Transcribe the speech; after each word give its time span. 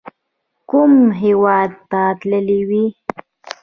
کوم 0.69 0.93
هیواد 1.21 1.71
ته 1.89 2.01
تللي 2.19 2.59
وئ؟ 2.69 2.85